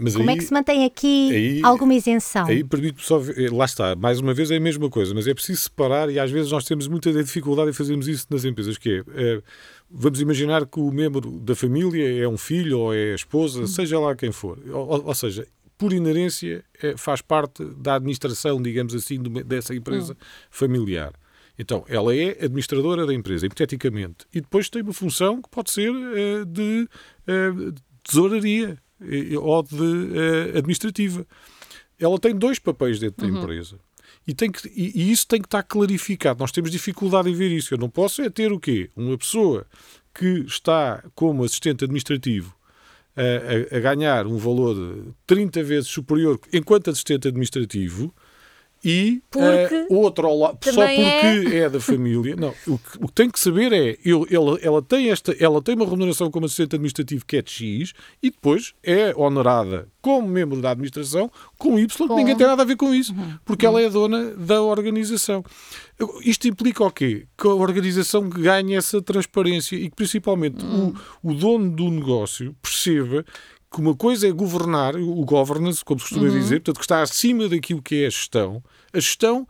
Mas 0.00 0.14
Como 0.14 0.30
aí, 0.30 0.36
é 0.36 0.38
que 0.38 0.44
se 0.44 0.52
mantém 0.52 0.84
aqui 0.84 1.30
aí- 1.34 1.60
alguma 1.64 1.92
isenção? 1.92 2.46
Aí 2.46 2.62
permite 2.62 3.04
só 3.04 3.18
ver, 3.18 3.36
eh, 3.46 3.50
lá 3.50 3.64
está, 3.64 3.96
mais 3.96 4.20
uma 4.20 4.32
vez 4.32 4.48
é 4.52 4.56
a 4.56 4.60
mesma 4.60 4.88
coisa, 4.88 5.12
mas 5.12 5.26
é 5.26 5.34
preciso 5.34 5.62
separar 5.62 6.08
e 6.08 6.20
às 6.20 6.30
vezes 6.30 6.52
nós 6.52 6.64
temos 6.64 6.86
muita 6.86 7.12
dificuldade 7.12 7.70
em 7.70 7.72
fazermos 7.72 8.06
isso 8.06 8.24
nas 8.30 8.44
empresas, 8.44 8.78
que 8.78 8.90
é, 8.90 9.04
eh, 9.16 9.42
vamos 9.90 10.20
imaginar 10.20 10.64
que 10.66 10.78
o 10.78 10.92
membro 10.92 11.28
da 11.40 11.56
família 11.56 12.22
é 12.22 12.28
um 12.28 12.38
filho 12.38 12.78
ou 12.78 12.94
é 12.94 13.10
a 13.10 13.14
esposa, 13.16 13.66
seja 13.66 13.98
lá 13.98 14.14
quem 14.14 14.30
for, 14.30 14.56
ou, 14.70 15.04
ou- 15.06 15.14
seja, 15.16 15.44
por 15.76 15.92
inerência 15.92 16.64
eh, 16.80 16.94
faz 16.96 17.20
parte 17.20 17.64
da 17.64 17.96
administração, 17.96 18.62
digamos 18.62 18.94
assim, 18.94 19.20
de 19.20 19.42
dessa 19.42 19.74
empresa 19.74 20.16
familiar. 20.48 21.12
Então, 21.58 21.84
ela 21.88 22.14
é 22.14 22.36
administradora 22.44 23.04
da 23.04 23.12
empresa, 23.12 23.46
hipoteticamente, 23.46 24.26
e 24.32 24.40
depois 24.40 24.70
tem 24.70 24.80
uma 24.80 24.92
função 24.92 25.42
que 25.42 25.48
pode 25.50 25.72
ser 25.72 25.90
de 26.46 26.88
eh, 27.26 27.50
tesouraria 28.04 28.78
ou 29.40 29.62
de 29.62 29.76
eh, 30.54 30.58
administrativa 30.58 31.26
ela 32.00 32.18
tem 32.18 32.34
dois 32.34 32.58
papéis 32.60 32.98
dentro 33.00 33.26
da 33.26 33.32
empresa. 33.42 33.76
E, 34.26 34.32
tem 34.32 34.52
que, 34.52 34.68
e, 34.68 34.92
e 35.02 35.10
isso 35.10 35.26
tem 35.26 35.40
que 35.40 35.46
estar 35.48 35.62
clarificado. 35.64 36.38
Nós 36.40 36.52
temos 36.52 36.70
dificuldade 36.70 37.28
em 37.28 37.34
ver 37.34 37.50
isso. 37.50 37.74
Eu 37.74 37.78
não 37.78 37.88
posso 37.90 38.22
é 38.22 38.30
ter 38.30 38.52
o 38.52 38.60
quê? 38.60 38.88
Uma 38.94 39.18
pessoa 39.18 39.66
que 40.14 40.44
está 40.46 41.02
como 41.14 41.42
assistente 41.44 41.84
administrativo 41.84 42.54
a, 43.16 43.74
a- 43.74 43.76
a 43.78 43.80
ganhar 43.80 44.26
um 44.28 44.36
valor 44.36 45.12
30 45.26 45.62
vezes 45.64 45.88
superior 45.88 46.38
enquanto 46.52 46.88
assistente 46.90 47.26
administrativo 47.28 48.14
e 48.84 49.20
eh, 49.36 49.86
outro 49.90 50.26
ao 50.26 50.38
lado, 50.38 50.58
só 50.62 50.70
também 50.72 50.98
porque 50.98 51.56
é... 51.56 51.68
da 51.68 51.80
família. 51.80 52.36
Não, 52.36 52.54
o 52.66 52.78
que, 52.78 52.98
o 53.00 53.06
que 53.08 53.12
tem 53.12 53.30
que 53.30 53.40
saber 53.40 53.72
é, 53.72 53.96
eu, 54.04 54.26
ela, 54.30 54.58
ela, 54.62 54.82
tem 54.82 55.10
esta, 55.10 55.34
ela 55.38 55.60
tem 55.60 55.74
uma 55.74 55.84
remuneração 55.84 56.30
como 56.30 56.46
assistente 56.46 56.76
administrativo 56.76 57.24
que 57.26 57.36
é 57.36 57.42
de 57.42 57.50
X 57.50 57.92
e 58.22 58.30
depois 58.30 58.74
é 58.82 59.12
honorada 59.16 59.88
como 60.00 60.28
membro 60.28 60.60
da 60.60 60.70
administração 60.70 61.30
com 61.58 61.78
Y, 61.78 61.86
que 62.08 62.14
ninguém 62.14 62.36
tem 62.36 62.46
nada 62.46 62.62
a 62.62 62.64
ver 62.64 62.76
com 62.76 62.94
isso, 62.94 63.12
Uhum. 63.12 63.38
porque 63.44 63.66
ela 63.66 63.80
é 63.82 63.86
a 63.86 63.90
dona 63.90 64.30
da 64.36 64.62
organização. 64.62 65.44
Isto 66.24 66.46
implica 66.46 66.84
o 66.84 66.90
quê? 66.90 67.26
Que 67.36 67.48
a 67.48 67.54
organização 67.54 68.28
ganhe 68.28 68.74
essa 68.76 69.02
transparência 69.02 69.74
e 69.76 69.90
que 69.90 69.96
principalmente 69.96 70.64
Hum. 70.64 70.94
o, 71.22 71.30
o 71.30 71.34
dono 71.34 71.70
do 71.70 71.90
negócio 71.90 72.54
perceba 72.62 73.24
que 73.70 73.80
uma 73.80 73.94
coisa 73.94 74.26
é 74.28 74.32
governar, 74.32 74.96
o 74.96 75.24
governance, 75.24 75.84
como 75.84 76.00
se 76.00 76.06
costuma 76.08 76.28
Uhum. 76.30 76.38
dizer, 76.38 76.56
portanto, 76.60 76.76
que 76.78 76.84
está 76.84 77.02
acima 77.02 77.48
daquilo 77.48 77.82
que 77.82 78.02
é 78.02 78.06
a 78.06 78.10
gestão. 78.10 78.62
A 78.92 78.98
gestão 79.00 79.46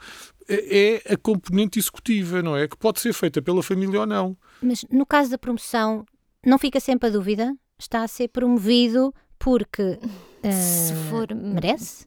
é 0.49 1.03
é 1.07 1.13
a 1.15 1.17
componente 1.17 1.79
executiva, 1.79 2.43
não 2.43 2.57
é? 2.57 2.67
Que 2.67 2.77
pode 2.77 3.01
ser 3.01 3.13
feita 3.13 3.41
pela 3.43 3.63
família 3.63 4.01
ou 4.01 4.07
não. 4.07 4.37
Mas 4.63 4.85
no 4.91 5.05
caso 5.05 5.31
da 5.31 5.37
promoção, 5.39 6.05
não 6.45 6.59
fica 6.59 6.81
sempre 6.81 7.09
a 7.09 7.13
dúvida? 7.13 7.55
Está 7.79 8.03
a 8.03 8.09
ser 8.09 8.29
promovido 8.29 9.13
porque 9.39 9.99
Se 10.43 10.93
eh, 10.93 10.97
for- 11.11 11.35
merece? 11.35 12.07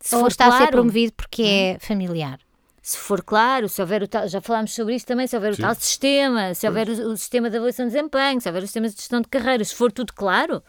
Se 0.00 0.14
Ou 0.14 0.22
for 0.22 0.28
está 0.28 0.46
a 0.46 0.50
ser 0.52 0.56
claro, 0.58 0.72
promovido 0.72 1.12
porque 1.14 1.42
é 1.42 1.78
familiar? 1.80 2.38
se 2.84 2.98
for 2.98 3.22
claro, 3.22 3.68
se 3.68 3.80
houver 3.80 4.02
o 4.02 4.08
tal, 4.08 4.26
já 4.26 4.40
falámos 4.40 4.74
sobre 4.74 4.96
isso 4.96 5.06
também, 5.06 5.24
se 5.28 5.36
houver 5.36 5.54
Sim. 5.54 5.62
o 5.62 5.66
tal 5.66 5.74
sistema, 5.76 6.52
se 6.52 6.66
houver 6.66 6.88
o, 6.88 7.12
o 7.12 7.16
sistema 7.16 7.48
de 7.48 7.56
avaliação 7.56 7.86
de 7.86 7.92
desempenho, 7.92 8.40
se 8.40 8.48
houver 8.48 8.62
o 8.62 8.66
sistema 8.66 8.88
de 8.88 8.96
gestão 8.96 9.20
de 9.20 9.28
carreiras, 9.28 9.68
se 9.68 9.74
for 9.76 9.92
tudo 9.92 10.12
claro, 10.12 10.60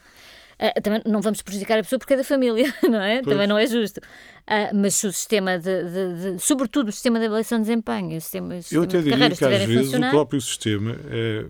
ah, 0.58 0.80
também 0.80 1.02
não 1.06 1.20
vamos 1.20 1.42
prejudicar 1.42 1.78
a 1.78 1.82
pessoa 1.82 1.98
porque 1.98 2.14
é 2.14 2.16
da 2.16 2.24
família, 2.24 2.72
não 2.82 3.00
é? 3.00 3.22
Também 3.22 3.46
não 3.46 3.58
é 3.58 3.66
justo. 3.66 4.00
Ah, 4.46 4.70
mas 4.74 4.94
se 4.96 5.06
o 5.06 5.12
sistema 5.12 5.58
de, 5.58 5.84
de- 5.84 6.32
de- 6.34 6.38
sobretudo 6.38 6.88
o 6.88 6.92
sistema 6.92 7.18
de 7.18 7.26
avaliação 7.26 7.58
de 7.58 7.64
desempenho, 7.64 8.16
o 8.16 8.20
sistema, 8.20 8.48
o 8.48 8.56
Eu 8.56 8.62
sistema 8.62 8.84
até 8.84 8.98
de 8.98 9.04
diria 9.04 9.30
que 9.30 9.44
às 9.44 9.64
vezes 9.64 9.94
o 9.94 10.10
próprio 10.10 10.40
sistema 10.40 10.96
eh, 11.10 11.46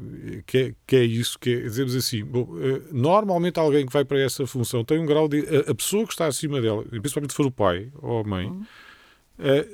que, 0.46 0.58
é, 0.58 0.74
que 0.86 0.96
é 0.96 1.04
isso, 1.04 1.36
que 1.38 1.50
é, 1.54 1.60
dizemos 1.62 1.96
assim, 1.96 2.24
bom, 2.24 2.48
eh, 2.60 2.82
normalmente 2.92 3.58
alguém 3.58 3.84
que 3.84 3.92
vai 3.92 4.04
para 4.04 4.20
essa 4.20 4.46
função 4.46 4.84
tem 4.84 4.98
um 5.00 5.06
grau 5.06 5.26
de... 5.28 5.40
A, 5.40 5.72
a 5.72 5.74
pessoa 5.74 6.06
que 6.06 6.12
está 6.12 6.26
acima 6.26 6.60
dela, 6.60 6.84
principalmente 6.84 7.30
se 7.32 7.36
for 7.36 7.46
o 7.46 7.50
pai 7.50 7.90
ou 8.00 8.20
a 8.20 8.24
mãe, 8.24 8.46
eh, 8.46 8.66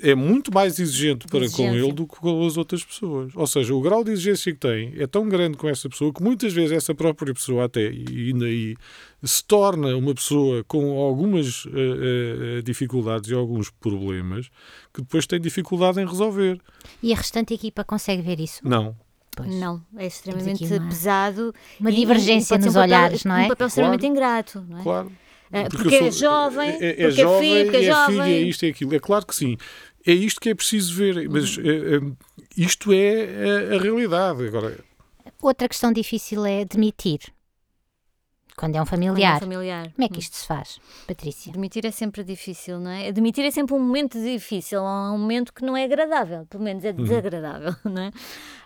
é 0.02 0.14
muito 0.14 0.52
mais 0.52 0.78
exigente 0.78 1.26
para 1.26 1.40
com 1.40 1.44
Exigência. 1.44 1.78
ele 1.78 1.92
do 1.92 2.06
que 2.06 2.16
com 2.16 2.46
as 2.46 2.56
outras 2.56 2.82
pessoas. 2.82 3.30
Ou 3.34 3.46
seja, 3.46 3.74
o 3.74 3.80
grau 3.80 4.02
de 4.02 4.10
exigência 4.12 4.52
que 4.52 4.58
tem 4.58 4.94
é 4.96 5.06
tão 5.06 5.28
grande 5.28 5.56
com 5.58 5.68
essa 5.68 5.88
pessoa 5.88 6.12
que 6.12 6.22
muitas 6.22 6.52
vezes 6.52 6.72
essa 6.72 6.94
própria 6.94 7.34
pessoa 7.34 7.66
até 7.66 7.90
e 7.92 8.28
ainda 8.32 8.46
aí 8.46 8.74
se 9.22 9.44
torna 9.44 9.94
uma 9.96 10.14
pessoa 10.14 10.64
com 10.64 10.98
algumas 10.98 11.66
eh, 11.66 12.58
eh, 12.58 12.62
dificuldades 12.62 13.30
e 13.30 13.34
alguns 13.34 13.68
problemas 13.70 14.48
que 14.94 15.02
depois 15.02 15.26
tem 15.26 15.38
dificuldade 15.38 16.00
em 16.00 16.06
resolver. 16.06 16.58
E 17.02 17.12
a 17.12 17.16
restante 17.16 17.52
equipa 17.52 17.84
consegue 17.84 18.22
ver 18.22 18.40
isso? 18.40 18.60
Não. 18.66 18.96
Pois. 19.36 19.54
não, 19.54 19.80
é 19.96 20.06
extremamente 20.06 20.64
uma- 20.64 20.88
pesado. 20.88 21.54
Uma 21.78 21.90
e- 21.90 21.94
e 21.94 21.96
divergência 21.98 22.58
nos 22.58 22.66
um 22.66 22.72
papel- 22.72 22.82
olhares, 22.82 23.24
não 23.24 23.36
é? 23.36 23.44
Um 23.44 23.48
papel 23.48 23.66
extremamente 23.68 24.00
Claro. 24.00 24.12
ingrato, 24.14 24.66
não 24.68 24.78
é? 24.78 24.82
Claro. 24.82 25.12
Ah, 25.52 25.62
Porque 25.68 25.76
porque 25.82 25.94
é 25.96 25.98
sou- 25.98 26.10
jovem, 26.12 26.68
é, 26.70 26.74
é 26.74 26.92
porque 26.94 27.04
é 27.04 27.10
jovem, 27.10 27.50
filho, 27.50 27.64
porque 27.64 27.76
é 27.76 27.80
é 27.80 27.84
jovem. 27.92 28.14
filho, 28.14 28.22
é 28.22 28.40
isto, 28.40 28.64
é 28.64 28.68
aquilo. 28.68 28.94
É 28.94 28.98
claro 29.00 29.26
que 29.26 29.34
sim. 29.34 29.56
É 30.06 30.12
isto 30.12 30.40
que 30.40 30.48
é 30.50 30.54
preciso 30.54 30.94
ver, 30.94 31.28
mas 31.28 31.56
Uhum. 31.56 31.64
é, 31.66 31.96
é, 31.96 32.00
isto 32.56 32.92
é 32.92 33.72
a, 33.72 33.76
a 33.76 33.78
realidade. 33.80 34.46
Agora, 34.46 34.78
Outra 35.42 35.68
questão 35.68 35.92
difícil 35.92 36.44
é 36.46 36.64
demitir. 36.64 37.20
Quando 38.56 38.76
é 38.76 38.82
um 38.82 38.84
Quando 38.84 39.02
é 39.02 39.08
familiar. 39.08 39.40
familiar. 39.40 39.92
Como 39.94 40.04
é 40.04 40.08
que 40.08 40.18
isto 40.20 40.36
se 40.36 40.46
faz, 40.46 40.78
Patrícia? 41.06 41.50
Admitir 41.50 41.86
é 41.86 41.90
sempre 41.90 42.22
difícil, 42.22 42.78
não 42.78 42.90
é? 42.90 43.08
Admitir 43.08 43.42
é 43.44 43.50
sempre 43.50 43.74
um 43.74 43.78
momento 43.78 44.20
difícil, 44.22 44.80
é 44.80 44.82
um 45.12 45.18
momento 45.18 45.52
que 45.52 45.64
não 45.64 45.74
é 45.76 45.84
agradável, 45.84 46.44
pelo 46.46 46.62
menos 46.62 46.84
é 46.84 46.92
desagradável, 46.92 47.74
não 47.84 48.02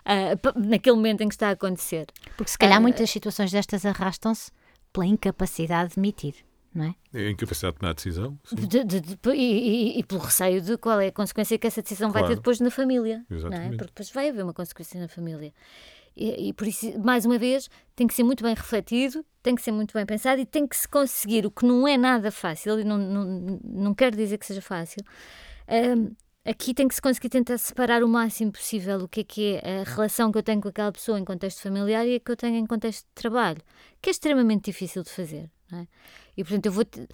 é? 0.03 0.35
Pa- 0.35 0.53
naquele 0.57 0.95
momento 0.97 1.21
em 1.21 1.29
que 1.29 1.33
está 1.35 1.47
a 1.47 1.51
acontecer. 1.51 2.07
Porque 2.35 2.51
se 2.51 2.57
calhar 2.57 2.77
Ah, 2.77 2.81
muitas 2.81 3.09
situações 3.09 3.51
destas 3.51 3.85
arrastam-se 3.85 4.51
pela 4.91 5.05
incapacidade 5.05 5.89
de 5.91 5.95
demitir, 5.95 6.35
não 6.75 6.85
é? 6.85 6.95
a 7.13 7.29
incapacidade 7.31 7.73
de 7.75 7.79
tomar 7.79 7.93
decisão. 7.93 8.37
Sim. 8.43 8.55
De- 8.57 8.83
de- 8.83 8.99
de- 9.01 9.17
e, 9.33 9.35
e- 9.95 9.99
e 9.99 10.03
pelo 10.03 10.21
receio 10.21 10.61
de 10.61 10.77
qual 10.77 10.99
é 10.99 11.07
a 11.07 11.11
consequência 11.11 11.57
que 11.57 11.65
essa 11.65 11.81
decisão 11.81 12.11
vai 12.11 12.21
ter 12.23 12.27
Claro. 12.27 12.41
depois 12.41 12.59
na 12.59 12.69
família, 12.69 13.25
é? 13.31 13.69
Porque 13.69 13.85
depois 13.85 14.11
vai 14.11 14.29
haver 14.29 14.43
uma 14.43 14.53
consequência 14.53 14.99
na 14.99 15.07
família. 15.07 15.53
E, 16.17 16.49
e 16.49 16.53
por 16.53 16.67
isso, 16.67 16.97
mais 16.99 17.25
uma 17.25 17.37
vez, 17.37 17.69
tem 17.95 18.05
que 18.07 18.13
ser 18.13 18.23
muito 18.23 18.43
bem 18.43 18.53
refletido, 18.53 19.25
tem 19.43 19.53
que 19.55 19.61
ser 19.61 19.71
muito 19.71 19.93
bem 19.93 20.05
pensado 20.05 20.39
e 20.41 20.45
tem 20.45 20.65
que 20.67 20.75
se 20.77 20.87
conseguir, 20.87 21.45
o 21.45 21.51
que 21.51 21.65
não 21.65 21.87
é 21.87 21.97
nada 21.97 22.31
fácil, 22.31 22.79
e 22.79 22.83
não, 22.83 22.97
não, 22.97 23.59
não 23.63 23.93
quero 23.93 24.15
dizer 24.15 24.37
que 24.37 24.45
seja 24.45 24.61
fácil, 24.61 25.03
hum, 25.97 26.11
aqui 26.45 26.73
tem 26.73 26.87
que 26.87 26.95
se 26.95 27.01
conseguir 27.01 27.27
tentar 27.29 27.57
separar 27.57 28.01
o 28.03 28.07
máximo 28.07 28.51
possível 28.51 28.99
o 28.99 29.07
que 29.09 29.19
é 29.19 29.23
que 29.25 29.59
é 29.61 29.81
a 29.81 29.83
relação 29.83 30.31
que 30.31 30.37
eu 30.37 30.43
tenho 30.43 30.61
com 30.61 30.69
aquela 30.69 30.91
pessoa 30.91 31.19
em 31.19 31.25
contexto 31.25 31.61
familiar 31.61 32.07
e 32.07 32.15
a 32.15 32.19
que 32.19 32.31
eu 32.31 32.37
tenho 32.37 32.55
em 32.55 32.65
contexto 32.65 33.05
de 33.05 33.13
trabalho, 33.13 33.61
que 34.01 34.09
é 34.09 34.11
extremamente 34.11 34.65
difícil 34.71 35.03
de 35.03 35.09
fazer. 35.09 35.49
É? 35.73 35.87
E 36.37 36.43
portanto, 36.43 36.65
eu 36.67 36.71
vou. 36.71 36.85
te- 36.85 37.07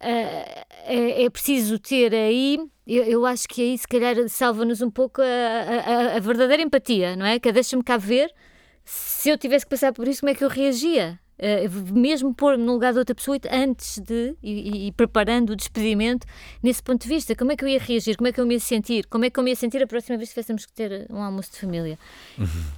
ah, 0.00 0.66
é, 0.84 1.24
é 1.24 1.30
preciso 1.30 1.78
ter 1.78 2.14
aí, 2.14 2.58
eu, 2.86 3.04
eu 3.04 3.26
acho 3.26 3.48
que 3.48 3.62
aí 3.62 3.78
se 3.78 3.88
calhar 3.88 4.14
salva-nos 4.28 4.82
um 4.82 4.90
pouco 4.90 5.22
a, 5.22 5.24
a- 5.24 6.16
a 6.16 6.20
verdadeira 6.20 6.62
empatia, 6.62 7.16
não 7.16 7.24
é? 7.26 7.38
Que 7.38 7.48
é 7.48 7.52
deixa-me 7.52 7.82
cá 7.82 7.96
ver 7.96 8.30
se 8.84 9.30
eu 9.30 9.38
tivesse 9.38 9.64
que 9.64 9.70
passar 9.70 9.92
por 9.92 10.06
isso, 10.06 10.20
como 10.20 10.30
é 10.30 10.34
que 10.34 10.44
eu 10.44 10.48
reagia. 10.48 11.18
Eh, 11.38 11.68
mesmo 11.92 12.34
pôr-me 12.34 12.64
no 12.64 12.72
lugar 12.72 12.94
de 12.94 12.98
outra 12.98 13.14
pessoa 13.14 13.36
antes 13.52 13.98
de 13.98 14.34
e, 14.42 14.86
e- 14.88 14.92
preparando 14.92 15.50
o 15.50 15.56
despedimento 15.56 16.26
nesse 16.62 16.82
ponto 16.82 17.02
de 17.02 17.08
vista, 17.08 17.36
como 17.36 17.52
é 17.52 17.56
que 17.56 17.62
eu 17.62 17.68
ia 17.68 17.78
reagir, 17.78 18.16
como 18.16 18.28
é 18.28 18.32
que 18.32 18.40
eu 18.40 18.46
me 18.46 18.54
ia 18.54 18.60
sentir, 18.60 19.04
como 19.06 19.22
é 19.26 19.28
que 19.28 19.38
eu 19.38 19.44
me 19.44 19.50
ia 19.50 19.56
sentir 19.56 19.82
a 19.82 19.86
próxima 19.86 20.16
vez 20.16 20.30
que 20.30 20.34
tivéssemos 20.34 20.64
que 20.64 20.72
ter 20.72 21.06
um 21.10 21.22
almoço 21.22 21.52
de 21.52 21.58
família, 21.58 21.98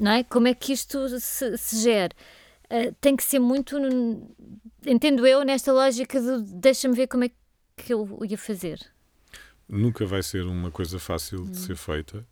não 0.01 0.11
é? 0.11 0.25
Como 0.25 0.49
é 0.49 0.55
que 0.55 0.73
isto 0.73 1.09
se, 1.21 1.57
se 1.57 1.83
gera? 1.85 2.11
Eh, 2.71 2.93
tem 3.01 3.17
que 3.17 3.25
ser 3.25 3.39
muito, 3.39 3.77
entendo 4.87 5.27
eu, 5.27 5.45
nesta 5.45 5.73
lógica 5.73 6.21
de 6.21 6.43
deixa-me 6.55 6.95
ver 6.95 7.07
como 7.07 7.25
é 7.25 7.31
que 7.77 7.93
eu 7.93 8.19
ia 8.29 8.37
fazer. 8.37 8.79
Nunca 9.69 10.05
vai 10.05 10.23
ser 10.23 10.45
uma 10.45 10.71
coisa 10.71 10.99
fácil 10.99 11.45
de 11.45 11.59
ser 11.59 11.77
feita 11.77 12.27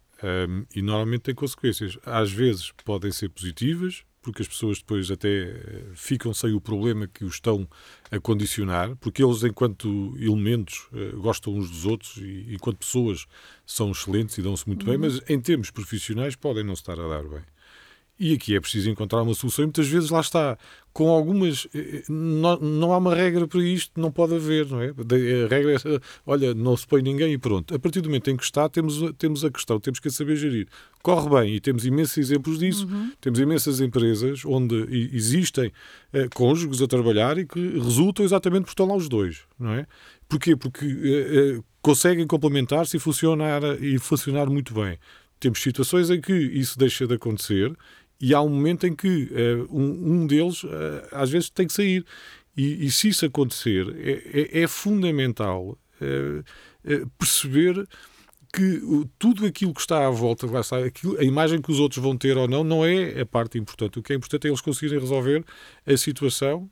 hum, 0.49 0.65
e 0.75 0.83
normalmente 0.83 1.23
tem 1.23 1.35
consequências. 1.35 1.99
Às 2.05 2.33
vezes 2.33 2.73
podem 2.85 3.13
ser 3.13 3.29
positivas, 3.29 4.05
porque 4.23 4.43
as 4.43 4.49
pessoas 4.49 4.79
depois 4.79 5.11
até 5.11 5.29
eh, 5.29 5.85
ficam 5.95 6.35
sem 6.35 6.53
o 6.53 6.61
problema 6.61 7.07
que 7.07 7.25
os 7.25 7.35
estão 7.35 7.69
a 8.11 8.19
condicionar, 8.19 8.97
porque 8.97 9.23
eles, 9.23 9.45
enquanto 9.45 10.17
elementos, 10.19 10.89
eh, 10.93 11.13
gostam 11.17 11.55
uns 11.55 11.71
dos 11.71 11.87
outros 11.87 12.17
e, 12.17 12.55
enquanto 12.55 12.79
pessoas, 12.79 13.27
são 13.65 13.93
excelentes 13.93 14.37
e 14.37 14.43
dão-se 14.43 14.67
muito 14.67 14.85
bem, 14.85 14.99
mas 14.99 15.21
em 15.29 15.41
termos 15.41 15.71
profissionais 15.71 16.35
podem 16.35 16.65
não 16.65 16.75
se 16.75 16.83
estar 16.83 16.99
a 16.99 17.07
dar 17.07 17.23
bem. 17.23 17.43
E 18.19 18.33
aqui 18.33 18.57
é 18.57 18.61
preciso 18.61 18.89
encontrar 18.89 19.23
uma 19.23 19.35
solução 19.35 19.65
e 19.65 19.67
muitas 19.67 19.87
vezes 19.89 20.09
lá 20.09 20.21
está, 20.21 20.57
com 20.91 21.11
algumas. 21.11 21.69
Eh, 21.75 21.99
eh, 21.99 22.03
não, 22.09 22.57
não 22.57 22.93
há 22.95 22.97
uma 22.97 23.15
regra 23.15 23.47
para 23.47 23.63
isto, 23.63 24.01
não 24.01 24.11
pode 24.11 24.35
haver, 24.35 24.67
não 24.67 24.81
é? 24.81 24.89
A 24.89 25.49
regra 25.49 25.73
é, 25.73 25.77
olha, 26.25 26.55
não 26.55 26.75
se 26.75 26.87
põe 26.87 27.03
ninguém 27.03 27.35
e 27.35 27.39
pronto. 27.39 27.75
A 27.75 27.79
partir 27.79 28.01
do 28.01 28.09
momento 28.09 28.31
em 28.31 28.37
que 28.37 28.43
está, 28.43 28.67
temos, 28.71 29.03
temos 29.19 29.45
a 29.45 29.51
questão, 29.51 29.79
temos 29.79 30.01
que 30.01 30.11
saber 30.11 30.37
gerir. 30.37 30.67
Corre 31.03 31.29
bem 31.29 31.55
e 31.57 31.61
temos 31.61 31.85
imensos 31.85 32.17
exemplos 32.17 32.59
disso. 32.59 32.87
Uhum. 32.87 33.13
Temos 33.21 33.39
imensas 33.39 33.81
empresas 33.81 34.43
onde 34.47 34.75
existem 35.15 35.71
eh, 36.15 36.27
cônjuges 36.35 36.81
a 36.81 36.87
trabalhar 36.87 37.37
e 37.37 37.45
que 37.45 37.61
resultam 37.79 38.25
exatamente 38.25 38.65
por 38.65 38.71
estão 38.71 38.87
lá 38.87 38.97
os 38.97 39.11
dois, 39.11 39.43
não 39.61 39.75
é? 39.75 39.87
Porquê? 40.27 40.57
Porque 40.57 40.87
eh, 40.87 41.61
conseguem 41.83 42.27
complementar-se 42.27 42.97
e 42.97 43.01
funcionar, 43.01 43.63
e 43.83 43.99
funcionar 43.99 44.47
muito 44.47 44.73
bem. 44.73 44.99
Temos 45.39 45.63
situações 45.63 46.09
em 46.09 46.21
que 46.21 46.33
isso 46.33 46.79
deixa 46.79 47.07
de 47.07 47.15
acontecer 47.15 47.77
e 48.21 48.35
há 48.35 48.41
um 48.41 48.49
momento 48.49 48.87
em 48.87 48.95
que 48.95 49.25
uh, 49.25 49.69
um, 49.71 50.13
um, 50.13 50.27
deles 50.27 50.65
uh, 50.65 50.69
às 51.13 51.31
vezes 51.31 51.51
tem 51.51 51.67
que 51.67 51.73
sair. 51.73 52.05
E, 52.57 52.87
e 52.87 52.91
se 52.91 53.09
isso 53.09 53.27
acontecer, 53.27 53.87
é, 53.99 54.61
é, 54.61 54.63
é 54.63 54.67
fundamental 54.67 55.79
uh, 56.01 57.11
perceber 57.19 57.87
que 58.55 58.81
tudo 59.19 59.45
aquilo 59.45 59.75
que 59.75 59.81
está 59.81 60.07
à 60.07 60.11
volta, 60.11 60.47
a 61.19 61.25
imagem 61.25 61.61
que 61.61 61.71
os 61.71 61.79
outros 61.79 62.03
vão 62.03 62.17
ter 62.17 62.39
ou 62.39 62.49
não, 62.49 62.65
não 62.65 62.87
é 62.87 63.21
a 63.21 63.27
parte 63.27 63.59
importante. 63.59 63.99
O 63.99 64.03
que 64.03 64.15
é 64.15 64.17
importante 64.17 64.47
é 64.47 64.49
eles 64.49 64.63
conseguirem 64.63 64.99
resolver 64.99 65.45
a 65.85 65.95
situação 65.99 66.71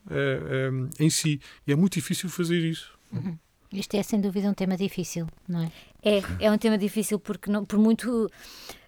em 0.98 1.10
si. 1.10 1.40
E 1.66 1.72
é 1.72 1.76
muito 1.76 1.94
difícil 1.94 2.30
fazer 2.30 2.60
isso. 2.60 2.90
Uhum. 3.12 3.36
Isto 3.74 3.96
é 3.96 4.02
sem 4.02 4.20
dúvida 4.20 4.48
um 4.48 4.54
tema 4.54 4.76
difícil, 4.76 5.26
não 5.48 5.62
é? 5.62 5.72
É, 6.02 6.22
é 6.40 6.50
um 6.50 6.58
tema 6.58 6.78
difícil 6.78 7.18
porque 7.18 7.50
não, 7.50 7.64
por 7.64 7.78
muito 7.78 8.30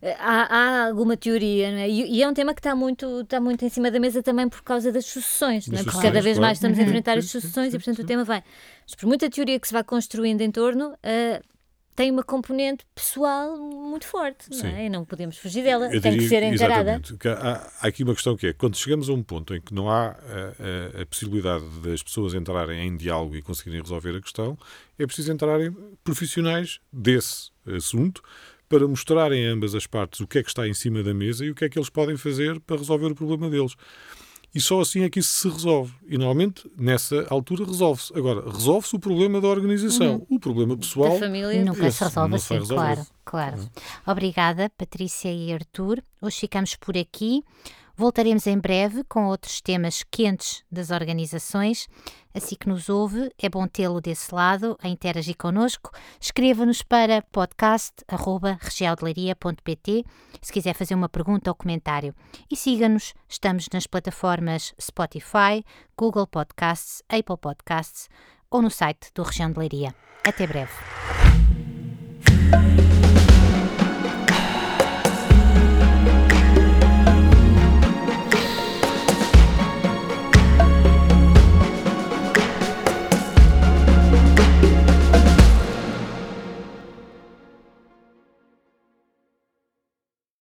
eh, 0.03 0.17
há, 0.19 0.57
há 0.57 0.87
alguma 0.89 1.17
teoria, 1.17 1.71
não 1.71 1.79
é? 1.79 1.89
E, 1.89 2.17
e, 2.17 2.23
é 2.23 2.29
um 2.29 2.35
tema 2.35 2.55
que 2.55 2.61
está 2.61 2.75
muito, 2.75 3.23
está 3.23 3.41
muito 3.41 3.65
em 3.65 3.69
cima 3.69 3.91
da 3.91 3.99
mesa 3.99 4.23
também 4.23 4.49
por 4.49 4.63
causa 4.63 4.93
das 4.93 5.07
sucessões, 5.07 5.67
não 5.67 5.79
é? 5.79 5.83
Porque 5.83 6.01
cada 6.01 6.21
vez 6.21 6.39
mais 6.39 6.59
estamos 6.59 6.79
a 6.79 6.83
enfrentar 6.83 7.19
as 7.19 7.31
sucessões 7.31 7.73
e 7.73 7.79
portanto 7.79 8.01
o 8.01 8.05
tema 8.07 8.23
vai. 8.23 8.45
Mas 8.87 8.95
por 8.95 9.07
muita 9.07 9.31
teoria 9.31 9.59
que 9.59 9.67
se 9.67 9.73
vai 9.73 9.83
construindo 9.83 10.43
em 10.43 10.51
torno, 10.51 10.91
uh, 10.91 11.56
tem 11.97 12.11
uma 12.11 12.23
componente 12.23 12.85
pessoal 12.95 13.57
muito 13.57 14.07
forte, 14.07 14.51
não 14.51 14.69
é? 14.69 14.85
E 14.85 14.89
não 14.91 15.03
podemos 15.05 15.39
fugir 15.39 15.65
dela, 15.65 15.87
Eu 15.87 16.01
tem 16.01 16.13
diria, 16.13 16.19
que 16.19 16.29
ser 16.29 16.43
encarada. 16.43 17.01
Que 17.19 17.27
há, 17.27 17.71
há, 17.81 17.87
aqui 17.89 18.05
uma 18.05 18.15
questão 18.15 18.37
que 18.37 18.49
é, 18.49 18.53
quando 18.53 18.77
chegamos 18.77 19.09
a 19.09 19.15
um 19.15 19.23
ponto 19.23 19.55
em 19.55 19.61
que 19.63 19.73
não 19.73 19.91
há 19.91 20.09
a, 20.09 20.99
a, 20.99 21.03
a, 21.03 21.07
possibilidade 21.07 21.65
das 21.83 22.03
pessoas 22.03 22.35
entrarem 22.35 22.87
em 22.87 22.97
diálogo 22.99 23.35
e 23.35 23.41
conseguirem 23.41 23.81
resolver 23.81 24.15
a 24.15 24.21
questão, 24.21 24.59
é 24.99 25.07
preciso 25.07 25.33
entrarem 25.33 25.75
profissionais 26.05 26.81
desse 26.93 27.51
assunto 27.67 28.23
para 28.69 28.87
mostrarem 28.87 29.49
a 29.49 29.53
ambas 29.53 29.75
as 29.75 29.87
partes 29.87 30.21
o 30.21 30.27
que 30.27 30.39
é 30.39 30.43
que 30.43 30.51
está 30.51 30.69
em 30.69 30.75
cima 30.75 31.03
da 31.03 31.15
mesa 31.15 31.47
e 31.47 31.51
o 31.51 31.55
que 31.55 31.65
é 31.65 31.69
que 31.69 31.79
eles 31.79 31.89
podem 31.89 32.17
fazer 32.19 32.61
para 32.61 32.77
resolver 32.77 33.07
o 33.07 33.15
problema 33.15 33.49
deles. 33.49 33.75
E 34.55 34.61
só 34.61 34.81
assim 34.81 35.03
é 35.03 35.11
que 35.11 35.21
isso 35.21 35.31
se 35.39 35.49
resolve. 35.49 35.93
E 36.09 36.17
normalmente, 36.17 36.71
nessa 36.79 37.27
altura, 37.29 37.65
resolve-se. 37.65 38.17
Agora, 38.17 38.51
resolve-se 38.51 38.97
o 38.97 38.99
problema 38.99 39.41
da 39.41 39.49
organização. 39.49 40.15
Uhum. 40.31 40.37
O 40.37 40.41
problema 40.41 40.77
pessoal. 40.77 41.13
Da 41.13 41.19
família. 41.19 41.65
Nunca 41.65 41.91
se 41.91 42.05
resolve 42.05 42.35
assim, 42.37 42.59
claro. 42.67 43.07
claro. 43.25 43.59
Uhum. 43.59 43.69
Obrigada, 44.07 44.71
Patrícia 44.77 45.31
e 45.31 45.53
Artur. 45.53 46.03
Hoje 46.23 46.41
ficamos 46.41 46.75
por 46.75 46.97
aqui. 46.97 47.45
Voltaremos 47.99 48.47
em 48.47 48.59
breve 48.59 49.03
com 49.05 49.27
outros 49.27 49.63
temas 49.63 50.05
quentes 50.11 50.63
das 50.71 50.91
organizações. 50.91 51.89
Assim 52.35 52.55
que 52.55 52.69
nos 52.69 52.91
ouve, 52.91 53.31
é 53.39 53.49
bom 53.49 53.67
tê-lo 53.67 54.03
desse 54.03 54.35
lado 54.35 54.77
a 54.83 54.89
interagir 54.89 55.35
connosco. 55.35 55.91
Escreva-nos 56.21 56.83
para 56.83 57.23
podcast.regialdelaria.pt 57.33 60.05
se 60.43 60.53
quiser 60.53 60.75
fazer 60.75 60.95
uma 60.95 61.09
pergunta 61.09 61.51
ou 61.51 61.55
comentário. 61.55 62.15
E 62.51 62.57
siga-nos, 62.57 63.15
estamos 63.27 63.67
nas 63.73 63.87
plataformas 63.87 64.75
Spotify, 64.79 65.65
Google 65.97 66.27
Podcasts, 66.27 67.03
Apple 67.09 67.39
Podcasts 67.41 68.11
ou 68.51 68.61
no 68.61 68.71
site 68.71 69.11
do 69.15 69.23
Região 69.23 69.51
de 69.51 69.59
Leiria. 69.59 69.95
Até 70.23 70.47
breve. 70.47 70.75